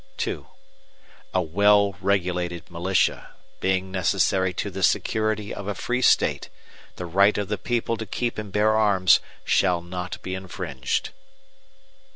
II 0.25 0.45
A 1.31 1.43
well 1.43 1.93
regulated 2.01 2.71
militia, 2.71 3.35
being 3.59 3.91
necessary 3.91 4.51
to 4.51 4.71
the 4.71 4.81
security 4.81 5.53
of 5.53 5.67
a 5.67 5.75
free 5.75 6.01
State, 6.01 6.49
the 6.95 7.05
right 7.05 7.37
of 7.37 7.49
the 7.49 7.57
people 7.59 7.97
to 7.97 8.07
keep 8.07 8.39
and 8.39 8.51
bear 8.51 8.75
arms, 8.75 9.19
shall 9.45 9.83
not 9.83 10.19
be 10.23 10.33
infringed. 10.33 11.11